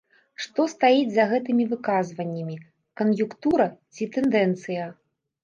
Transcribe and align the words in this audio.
Што 0.43 0.63
стаіць 0.73 1.11
за 1.17 1.25
гэтымі 1.33 1.65
выказванням, 1.73 2.49
кан'юнктура 3.03 3.69
ці 3.93 4.11
тэндэнцыя? 4.19 4.91